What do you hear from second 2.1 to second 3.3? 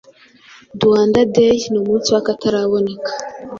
wakataraboneka